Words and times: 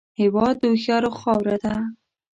هېواد 0.21 0.55
د 0.59 0.63
هوښیارو 0.71 1.09
خاوره 1.19 1.55
ده 1.63 1.73